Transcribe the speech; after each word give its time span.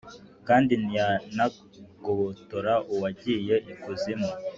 kandi 0.47 0.73
ntiyanagobotora 0.83 2.73
uwagiye 2.93 3.55
Ikuzimu. 3.71 4.29